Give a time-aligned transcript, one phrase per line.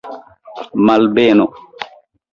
[0.85, 1.45] Malbeno!